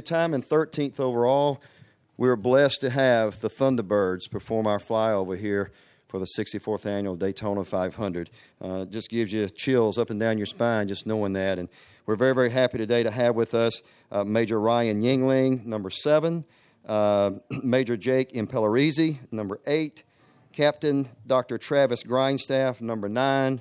[0.00, 1.60] time and 13th overall.
[2.16, 5.72] We were blessed to have the Thunderbirds perform our flyover here
[6.06, 8.30] for the 64th annual Daytona 500.
[8.60, 11.58] Uh, just gives you chills up and down your spine just knowing that.
[11.58, 11.68] And
[12.06, 13.82] we're very, very happy today to have with us
[14.12, 16.44] uh, Major Ryan Yingling, number seven,
[16.86, 17.32] uh,
[17.64, 20.04] Major Jake Impellizzeri, number eight,
[20.52, 21.58] Captain Dr.
[21.58, 23.60] Travis Grindstaff, number nine,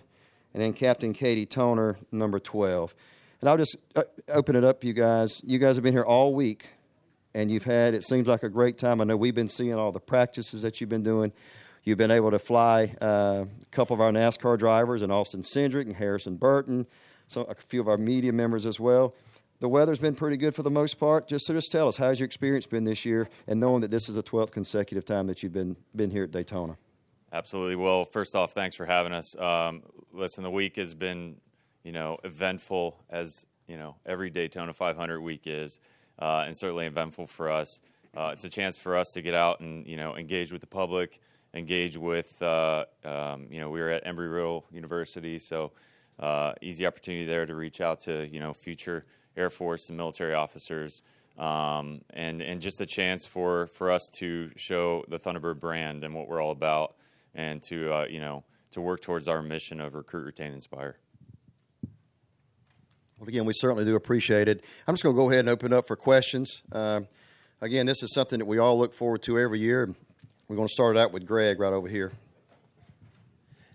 [0.54, 2.93] and then Captain Katie Toner, number 12.
[3.42, 5.42] And I'll just uh, open it up, you guys.
[5.44, 6.68] You guys have been here all week,
[7.34, 9.00] and you've had, it seems like a great time.
[9.00, 11.32] I know we've been seeing all the practices that you've been doing.
[11.83, 15.83] You've been able to fly uh, a couple of our NASCAR drivers, and Austin Cindric
[15.83, 16.86] and Harrison Burton,
[17.28, 19.16] so a few of our media members as well.
[19.61, 21.28] The weather's been pretty good for the most part.
[21.28, 24.10] Just so just tell us, how's your experience been this year, and knowing that this
[24.10, 26.78] is the 12th consecutive time that you've been been here at Daytona.
[27.32, 27.75] Absolutely.
[27.75, 29.38] Well, first off, thanks for having us.
[29.38, 31.36] Um, listen, the week has been
[31.89, 35.80] you know, eventful as you know every Daytona 500 week is,
[36.20, 37.81] uh, and certainly eventful for us.
[38.16, 40.67] Uh, it's a chance for us to get out and you know engage with the
[40.67, 41.19] public,
[41.55, 45.72] engage with uh, um, you know we were at Embry-Riddle University, so
[46.19, 50.35] uh, easy opportunity there to reach out to you know future Air Force and military
[50.35, 51.02] officers.
[51.39, 56.13] Um, and and just a chance for, for us to show the Thunderbird brand and
[56.13, 56.97] what we're all about,
[57.33, 61.00] and to uh, you know to work towards our mission of recruit, retain, inspire.
[63.20, 64.64] Well, again, we certainly do appreciate it.
[64.88, 66.64] I'm just going to go ahead and open up for questions.
[66.72, 67.08] Um,
[67.59, 69.89] again, this is something that we all look forward to every year.
[70.48, 72.14] We're going to start out with Greg right over here.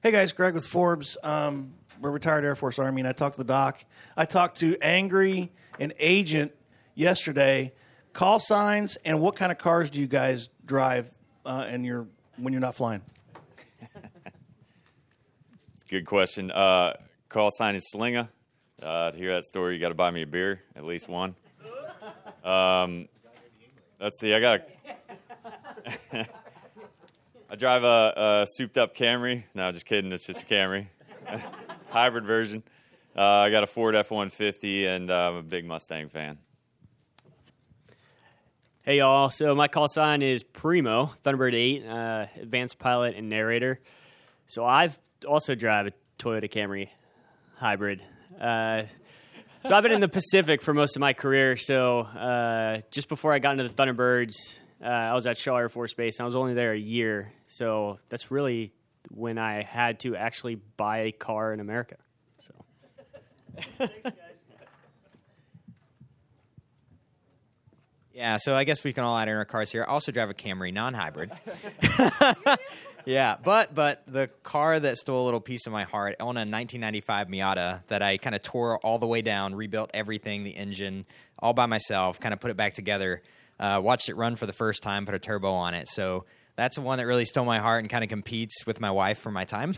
[0.02, 1.18] Hey guys, Greg with Forbes.
[1.22, 3.84] Um, we're retired Air Force Army, and I talked to the doc.
[4.16, 6.52] I talked to Angry and Agent
[6.94, 7.72] yesterday.
[8.14, 11.10] Call signs and what kind of cars do you guys drive
[11.44, 12.06] uh, and you're
[12.36, 13.02] when you're not flying?
[15.74, 16.50] It's a good question.
[16.50, 16.94] Uh,
[17.28, 18.28] call sign is Slinga.
[18.84, 21.34] Uh, to hear that story, you got to buy me a beer, at least one.
[22.44, 23.08] Um,
[23.98, 24.34] let's see.
[24.34, 24.60] I got.
[26.12, 26.28] A
[27.50, 29.44] I drive a, a, souped-up Camry.
[29.54, 30.12] No, just kidding.
[30.12, 30.88] It's just a Camry,
[31.88, 32.62] hybrid version.
[33.16, 36.36] Uh, I got a Ford F-150, and uh, I'm a big Mustang fan.
[38.82, 39.30] Hey y'all!
[39.30, 43.80] So my call sign is Primo Thunderbird Eight, uh, advanced pilot and narrator.
[44.46, 46.90] So I've also drive a Toyota Camry
[47.56, 48.02] hybrid.
[48.40, 48.84] Uh,
[49.64, 51.56] so I've been in the Pacific for most of my career.
[51.56, 55.68] So uh, just before I got into the Thunderbirds, uh, I was at Shaw Air
[55.68, 57.32] Force Base, and I was only there a year.
[57.48, 58.72] So that's really
[59.10, 61.96] when I had to actually buy a car in America.
[62.46, 63.88] So.
[68.24, 69.84] Yeah, so I guess we can all add in our cars here.
[69.86, 71.30] I also drive a Camry non-hybrid.
[73.04, 76.38] yeah, but but the car that stole a little piece of my heart, I own
[76.38, 80.56] a 1995 Miata that I kind of tore all the way down, rebuilt everything, the
[80.56, 81.04] engine,
[81.38, 83.20] all by myself, kind of put it back together.
[83.60, 85.86] Uh, watched it run for the first time, put a turbo on it.
[85.86, 86.24] So
[86.56, 89.18] that's the one that really stole my heart and kind of competes with my wife
[89.18, 89.74] for my time,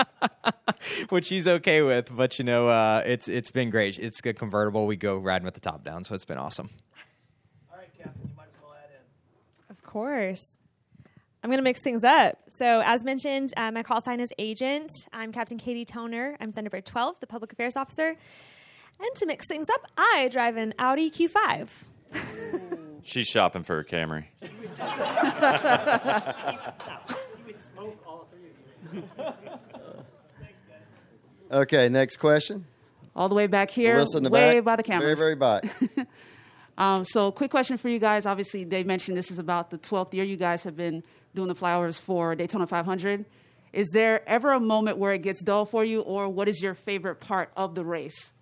[1.10, 2.16] which she's okay with.
[2.16, 3.98] But you know, uh, it's it's been great.
[3.98, 4.86] It's a convertible.
[4.86, 6.70] We go riding with the top down, so it's been awesome.
[9.70, 10.46] Of course.
[11.42, 12.38] I'm going to mix things up.
[12.48, 14.92] So, as mentioned, uh, my call sign is Agent.
[15.12, 16.36] I'm Captain Katie Toner.
[16.38, 18.14] I'm Thunderbird 12, the Public Affairs Officer.
[19.00, 21.68] And to mix things up, I drive an Audi Q5.
[23.02, 24.26] She's shopping for a Camry.
[31.50, 32.64] okay, next question.
[33.16, 34.64] All the way back here, Melissa the way back.
[34.64, 35.18] by the cameras.
[35.18, 35.64] Very, very back.
[36.78, 38.26] Um, so, quick question for you guys.
[38.26, 41.02] Obviously, they mentioned this is about the 12th year you guys have been
[41.34, 43.24] doing the flowers for Daytona 500.
[43.72, 46.74] Is there ever a moment where it gets dull for you, or what is your
[46.74, 48.32] favorite part of the race?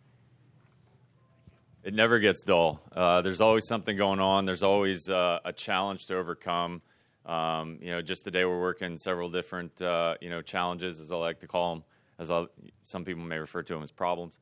[1.84, 2.82] It never gets dull.
[2.92, 4.46] Uh, there's always something going on.
[4.46, 6.82] There's always uh, a challenge to overcome.
[7.26, 11.16] Um, you know, just today we're working several different uh, you know challenges, as I
[11.16, 11.84] like to call them,
[12.18, 12.48] as I'll,
[12.84, 14.38] some people may refer to them as problems.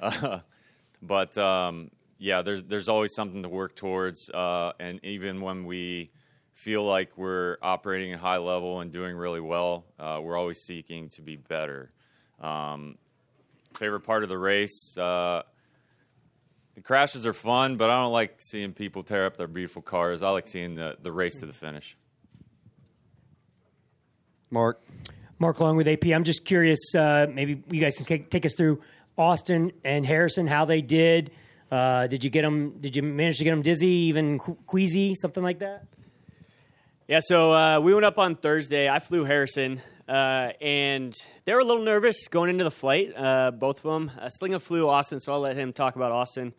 [1.02, 1.90] but um,
[2.20, 6.12] yeah, there's there's always something to work towards, uh, and even when we
[6.52, 11.08] feel like we're operating at high level and doing really well, uh, we're always seeking
[11.08, 11.90] to be better.
[12.40, 12.98] Um,
[13.74, 15.42] favorite part of the race uh,
[16.80, 20.22] the crashes are fun, but I don't like seeing people tear up their beautiful cars.
[20.22, 21.96] I like seeing the, the race to the finish.
[24.50, 24.82] Mark.
[25.38, 26.06] Mark Long with AP.
[26.06, 28.80] I'm just curious, uh, maybe you guys can take us through
[29.18, 31.30] Austin and Harrison, how they did.
[31.70, 32.78] Uh, did you get them?
[32.80, 35.84] Did you manage to get them dizzy, even queasy, something like that?
[37.06, 38.88] Yeah, so uh, we went up on Thursday.
[38.88, 41.12] I flew Harrison, uh, and
[41.44, 44.10] they were a little nervous going into the flight, uh, both of them.
[44.40, 46.54] Slinga flew Austin, so I'll let him talk about Austin.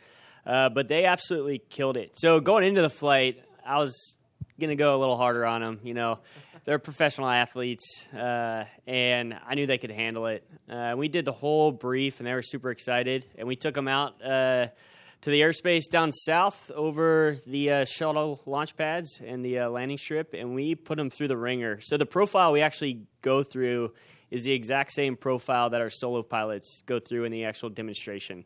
[0.46, 2.14] Uh, but they absolutely killed it.
[2.18, 4.18] So going into the flight, I was
[4.60, 5.80] gonna go a little harder on them.
[5.84, 6.20] You know,
[6.66, 10.46] they're professional athletes, uh, and I knew they could handle it.
[10.70, 13.26] Uh, we did the whole brief, and they were super excited.
[13.38, 14.68] And we took them out uh,
[15.22, 19.98] to the airspace down south over the uh, shuttle launch pads and the uh, landing
[19.98, 21.80] strip, and we put them through the ringer.
[21.82, 23.94] So the profile we actually go through
[24.32, 28.46] is the exact same profile that our solo pilots go through in the actual demonstration.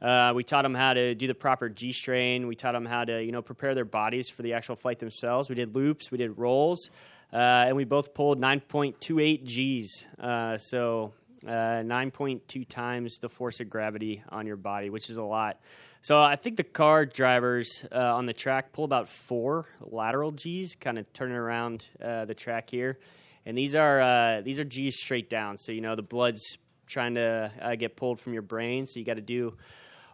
[0.00, 2.46] Uh, we taught them how to do the proper G strain.
[2.46, 5.48] We taught them how to, you know, prepare their bodies for the actual flight themselves.
[5.48, 6.90] We did loops, we did rolls,
[7.32, 9.44] uh, and we both pulled 9.28
[9.82, 10.04] Gs.
[10.22, 11.12] Uh, so
[11.46, 15.58] uh, 9.2 times the force of gravity on your body, which is a lot.
[16.04, 20.76] So I think the car drivers uh, on the track pull about four lateral Gs,
[20.78, 22.98] kind of turning around uh, the track here,
[23.46, 25.56] and these are these are Gs straight down.
[25.56, 29.14] So you know the blood's trying to get pulled from your brain, so you got
[29.14, 29.56] to do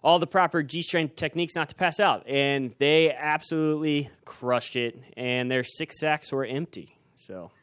[0.03, 2.27] all the proper G strain techniques not to pass out.
[2.27, 4.97] And they absolutely crushed it.
[5.17, 6.97] And their six sacks were empty.
[7.17, 7.51] So.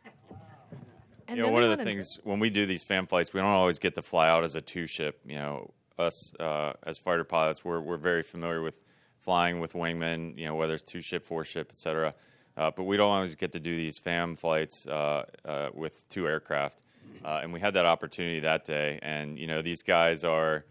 [1.30, 3.50] And you know, one of the things when we do these fan flights, we don't
[3.50, 5.20] always get to fly out as a two ship.
[5.26, 8.76] You know, us uh, as fighter pilots, we're we're very familiar with
[9.20, 10.38] flying with wingmen.
[10.38, 12.14] You know, whether it's two ship, four ship, etc.
[12.58, 16.28] Uh, but we don't always get to do these fam flights uh, uh, with two
[16.28, 16.82] aircraft.
[17.24, 19.00] Uh, and we had that opportunity that day.
[19.02, 20.66] And you know, these guys are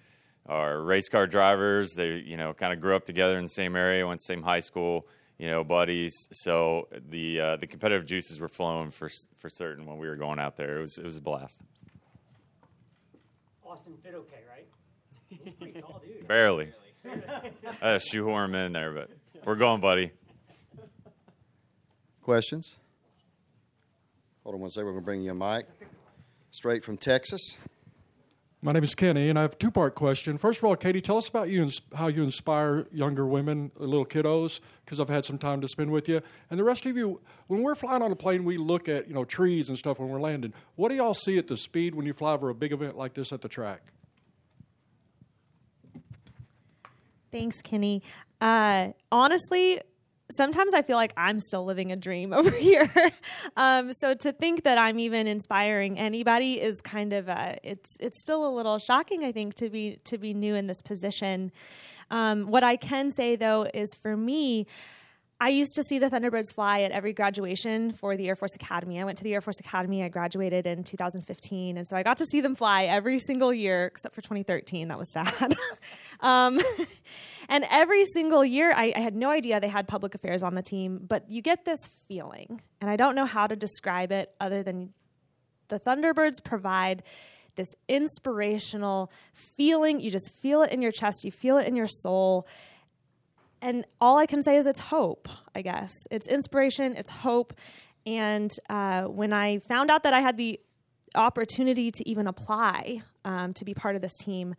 [0.46, 1.94] are race car drivers.
[1.94, 4.34] They you know kind of grew up together in the same area, went to the
[4.34, 5.06] same high school.
[5.38, 6.29] You know, buddies.
[6.32, 10.38] So the uh, the competitive juices were flowing for for certain when we were going
[10.38, 10.79] out there.
[10.79, 11.61] It was it was a blast.
[13.64, 14.67] Austin fit okay, right?
[14.67, 15.12] He's a pretty
[15.81, 16.02] tall.
[16.26, 16.73] Barely.
[17.05, 17.11] I
[17.81, 19.11] had to shoehorn him in there, but
[19.44, 20.12] we're going, buddy.
[22.23, 22.75] Questions?
[24.43, 24.87] Hold on one second.
[24.87, 25.67] We're going to bring you a mic.
[26.50, 27.58] Straight from Texas.
[28.62, 30.38] My name is Kenny, and I have a two-part question.
[30.38, 33.84] First of all, Katie, tell us about you and how you inspire younger women, uh,
[33.84, 36.20] little kiddos, because I've had some time to spend with you.
[36.50, 39.14] And the rest of you, when we're flying on a plane, we look at you
[39.14, 40.52] know trees and stuff when we're landing.
[40.75, 43.14] What do y'all see at the speed when you fly over a big event like
[43.14, 43.93] this at the track?
[47.32, 48.02] Thanks, Kenny.
[48.40, 49.81] Uh, honestly,
[50.31, 52.90] sometimes I feel like I'm still living a dream over here.
[53.56, 58.20] um, so to think that I'm even inspiring anybody is kind of uh, it's it's
[58.20, 59.25] still a little shocking.
[59.25, 61.52] I think to be to be new in this position.
[62.11, 64.67] Um, what I can say though is for me.
[65.38, 68.99] I used to see the Thunderbirds fly at every graduation for the Air Force Academy.
[68.99, 70.03] I went to the Air Force Academy.
[70.03, 71.77] I graduated in 2015.
[71.77, 74.88] And so I got to see them fly every single year except for 2013.
[74.88, 75.55] That was sad.
[76.21, 76.59] um,
[77.50, 80.62] and every single year, I, I had no idea they had public affairs on the
[80.62, 82.62] team, but you get this feeling.
[82.81, 84.94] And I don't know how to describe it other than
[85.69, 87.03] the Thunderbirds provide
[87.56, 90.00] this inspirational feeling.
[90.00, 92.47] You just feel it in your chest, you feel it in your soul
[93.67, 95.91] and all I can say is it's hope, I guess.
[96.13, 97.53] It's inspiration, it's hope.
[98.07, 100.61] And uh, when I found out that I had the
[101.17, 104.55] opportunity to even apply um, to be part of this team,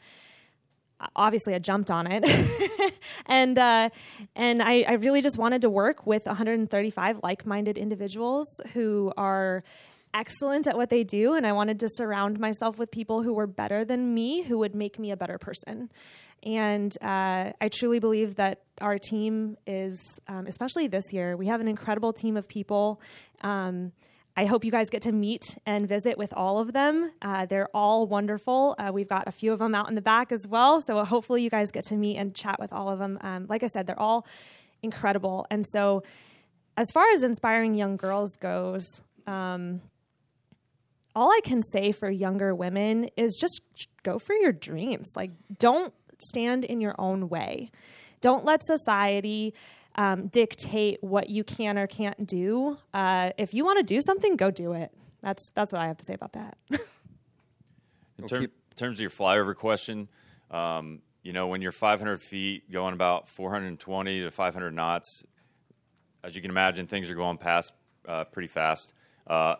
[1.15, 2.25] obviously I jumped on it,
[3.27, 3.89] and uh,
[4.36, 9.63] and I, I really just wanted to work with 135 like-minded individuals who are
[10.13, 13.48] excellent at what they do, and I wanted to surround myself with people who were
[13.48, 15.89] better than me, who would make me a better person.
[16.44, 21.61] And uh, I truly believe that our team is, um, especially this year, we have
[21.61, 23.02] an incredible team of people.
[23.42, 23.92] Um,
[24.35, 27.11] I hope you guys get to meet and visit with all of them.
[27.23, 28.76] Uh, they're all wonderful.
[28.78, 30.80] Uh, we've got a few of them out in the back as well.
[30.80, 33.18] So hopefully you guys get to meet and chat with all of them.
[33.21, 34.28] Um, like I said, they're all
[34.83, 35.47] incredible.
[35.49, 36.04] And so,
[36.78, 39.81] as far as inspiring young girls goes, um,
[41.18, 43.62] all I can say for younger women is just
[44.04, 45.14] go for your dreams.
[45.16, 47.71] Like, don't stand in your own way.
[48.21, 49.56] Don't let society
[49.95, 52.78] um, dictate what you can or can't do.
[52.94, 54.92] Uh, if you want to do something, go do it.
[55.21, 56.56] That's that's what I have to say about that.
[58.19, 60.09] In term, terms of your flyover question,
[60.52, 65.26] um, you know, when you're 500 feet going about 420 to 500 knots,
[66.24, 67.74] as you can imagine, things are going past
[68.07, 68.94] uh, pretty fast.
[69.26, 69.56] Uh,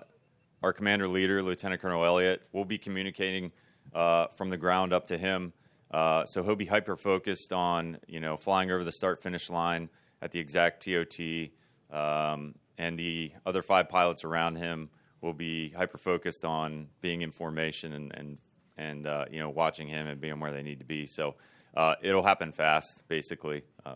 [0.64, 3.52] our commander leader, Lieutenant Colonel Elliott, will be communicating
[3.94, 5.54] uh, from the ground up to him.
[5.92, 9.90] Uh, so he'll be hyper focused on you know flying over the start finish line
[10.22, 11.50] at the exact TOT,
[11.92, 14.90] um, and the other five pilots around him
[15.22, 18.38] will be hyper focused on being in formation and and
[18.78, 21.06] and uh, you know watching him and being where they need to be.
[21.06, 21.36] So
[21.76, 23.64] uh, it'll happen fast, basically.
[23.86, 23.96] Uh,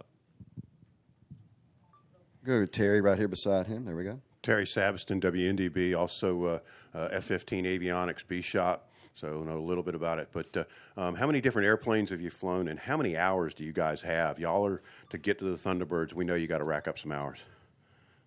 [2.43, 3.85] Go to Terry right here beside him.
[3.85, 4.19] There we go.
[4.43, 6.59] Terry Sabiston, WNDB, also uh,
[6.95, 8.89] uh, F 15 Avionics B Shop.
[9.13, 10.29] so know a little bit about it.
[10.31, 10.63] But uh,
[10.99, 14.01] um, how many different airplanes have you flown, and how many hours do you guys
[14.01, 14.39] have?
[14.39, 16.13] Y'all are to get to the Thunderbirds.
[16.13, 17.43] We know you got to rack up some hours.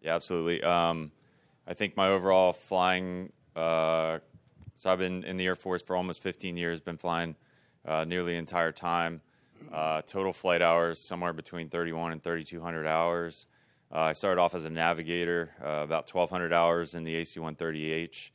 [0.02, 0.62] Yeah, absolutely.
[0.62, 1.10] Um,
[1.66, 3.32] I think my overall flying.
[3.56, 4.18] Uh,
[4.76, 6.80] so I've been in the Air Force for almost 15 years.
[6.80, 7.36] Been flying
[7.86, 9.20] uh, nearly the entire time.
[9.72, 13.46] Uh, total flight hours somewhere between 31 and 3,200 hours.
[13.94, 18.30] Uh, I started off as a navigator, uh, about 1,200 hours in the AC-130H,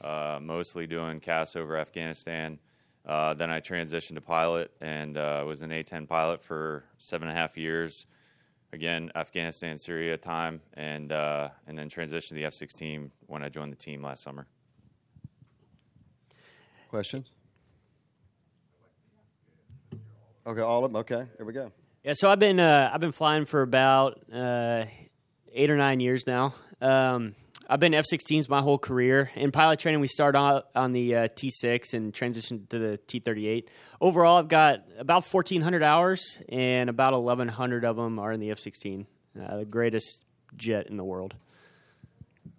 [0.00, 2.58] uh, mostly doing CAS over Afghanistan.
[3.04, 7.36] Uh, then I transitioned to pilot and uh, was an A-10 pilot for seven and
[7.36, 8.06] a half years.
[8.72, 13.70] Again, Afghanistan, Syria time, and uh, and then transitioned to the F-16 when I joined
[13.70, 14.46] the team last summer.
[16.88, 17.28] Questions?
[20.46, 20.98] Okay, all of them.
[21.00, 21.70] Okay, here we go.
[22.02, 24.86] Yeah, so I've been uh, I've been flying for about uh,
[25.54, 26.54] eight or nine years now.
[26.80, 27.34] Um,
[27.68, 29.30] I've been F-16s my whole career.
[29.34, 33.68] In pilot training, we start out on the uh, T6 and transition to the T38.
[34.00, 39.06] Overall, I've got about 1,400 hours, and about 1,100 of them are in the F-16,
[39.40, 40.24] uh, the greatest
[40.56, 41.34] jet in the world.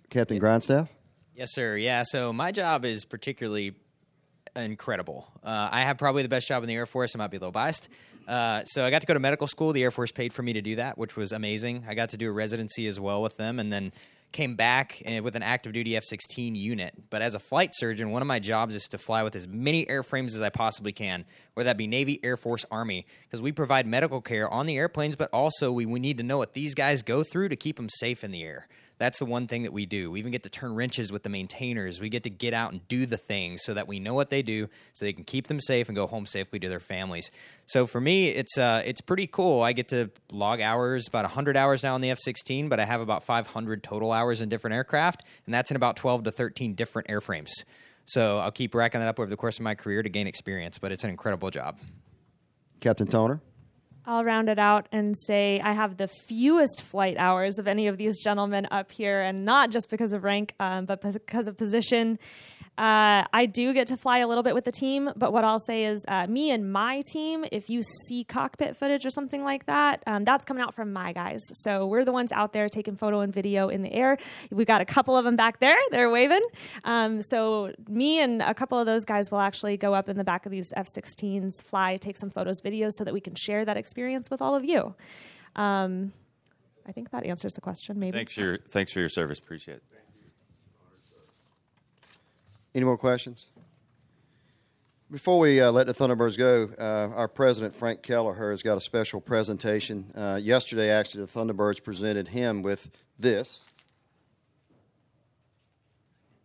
[0.10, 0.90] Captain Grindstaff?
[1.36, 1.76] Yes, sir.
[1.76, 3.76] Yeah, so my job is particularly
[4.56, 5.28] incredible.
[5.44, 7.16] Uh, I have probably the best job in the Air Force.
[7.16, 7.90] I might be a little biased.
[8.28, 9.74] Uh, so I got to go to medical school.
[9.74, 11.86] The Air Force paid for me to do that, which was amazing.
[11.88, 13.92] I got to do a residency as well with them, and then
[14.34, 16.94] came back uh, with an active duty F 16 unit.
[17.10, 19.86] But as a flight surgeon, one of my jobs is to fly with as many
[19.86, 23.88] airframes as I possibly can, whether that be Navy, Air Force, Army, because we provide
[23.88, 27.04] medical care on the airplanes, but also we, we need to know what these guys
[27.04, 28.68] go through to keep them safe in the air.
[28.98, 30.12] That's the one thing that we do.
[30.12, 32.00] We even get to turn wrenches with the maintainers.
[32.00, 34.42] We get to get out and do the things so that we know what they
[34.42, 37.32] do, so they can keep them safe and go home safely to their families.
[37.66, 39.62] So for me, it's uh, it's pretty cool.
[39.62, 43.02] I get to log hours, about 100 hours now on the F-16, but I have
[43.02, 47.08] about 500 total hours in different aircraft, and that's in about 12 to 13 different
[47.08, 47.52] airframes.
[48.06, 50.78] So I'll keep racking that up over the course of my career to gain experience,
[50.78, 51.80] but it's an incredible job.
[52.80, 53.42] Captain Toner?
[54.06, 57.98] I'll round it out and say I have the fewest flight hours of any of
[57.98, 62.20] these gentlemen up here, and not just because of rank, um, but because of position.
[62.76, 65.60] Uh, I do get to fly a little bit with the team, but what I'll
[65.60, 69.68] say is, uh, me and my team, if you see cockpit footage or something like
[69.68, 71.40] that, um, that's coming out from my guys.
[71.62, 74.18] So we're the ones out there taking photo and video in the air.
[74.50, 76.42] We've got a couple of them back there; they're waving.
[76.84, 80.24] Um, so me and a couple of those guys will actually go up in the
[80.24, 83.78] back of these F-16s, fly, take some photos, videos, so that we can share that
[83.78, 84.96] experience with all of you.
[85.56, 86.14] Um,
[86.88, 88.00] I think that answers the question.
[88.00, 88.18] Maybe.
[88.18, 89.40] Thanks for your thanks for your service.
[89.40, 89.84] Appreciate it.
[92.76, 93.46] Any more questions?
[95.12, 98.82] Before we uh, let the Thunderbirds go, uh, our president, Frank Kelleher, has got a
[98.82, 100.12] special presentation.
[100.16, 103.62] Uh, yesterday, actually, the Thunderbirds presented him with this.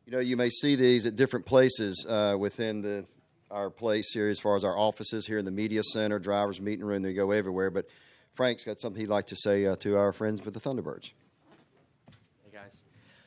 [0.04, 3.06] You know, you may see these at different places uh, within the
[3.50, 6.84] our place here, as far as our offices here in the media center, drivers' meeting
[6.84, 7.02] room.
[7.02, 7.70] They go everywhere.
[7.70, 7.86] But
[8.34, 11.10] Frank's got something he'd like to say uh, to our friends with the Thunderbirds.
[12.44, 12.82] Hey guys.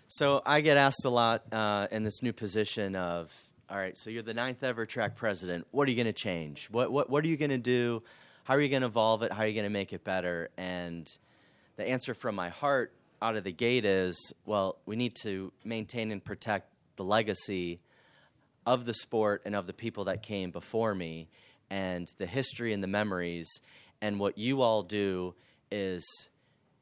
[0.07, 3.33] So I get asked a lot uh, in this new position of,
[3.69, 5.65] all right, so you're the ninth ever track president.
[5.71, 6.67] What are you going to change?
[6.69, 8.03] What, what, what are you going to do?
[8.43, 9.31] How are you going to evolve it?
[9.31, 10.49] How are you going to make it better?
[10.57, 11.07] And
[11.77, 16.11] the answer from my heart out of the gate is, well, we need to maintain
[16.11, 17.79] and protect the legacy
[18.65, 21.27] of the sport and of the people that came before me
[21.69, 23.49] and the history and the memories.
[24.01, 25.33] And what you all do
[25.71, 26.03] is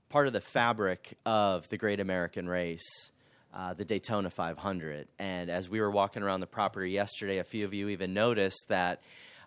[0.09, 3.11] part of the fabric of the great American race,
[3.53, 5.07] uh, the Daytona 500.
[5.19, 8.65] And as we were walking around the property yesterday, a few of you even noticed
[8.69, 9.01] that.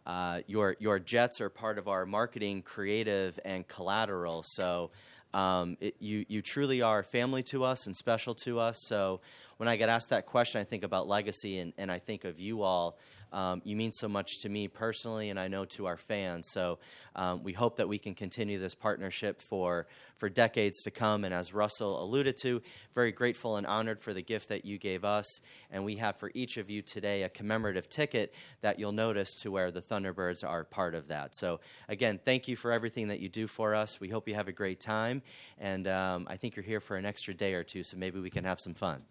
[0.05, 4.43] Uh, your your jets are part of our marketing, creative, and collateral.
[4.45, 4.91] So
[5.35, 8.83] um, it, you you truly are family to us and special to us.
[8.83, 9.21] So
[9.57, 12.39] when I get asked that question, I think about legacy and, and I think of
[12.39, 12.99] you all.
[13.33, 16.49] Um, you mean so much to me personally, and I know to our fans.
[16.51, 16.79] So
[17.17, 19.87] um, we hope that we can continue this partnership for
[20.17, 21.25] for decades to come.
[21.25, 22.63] And as Russell alluded to,
[22.95, 25.41] very grateful and honored for the gift that you gave us.
[25.71, 29.51] And we have for each of you today a commemorative ticket that you'll notice to
[29.51, 31.35] where the Thunderbirds are part of that.
[31.35, 34.01] So again, thank you for everything that you do for us.
[34.01, 35.23] We hope you have a great time,
[35.59, 38.31] and um, I think you're here for an extra day or two, so maybe we
[38.31, 39.03] can have some fun.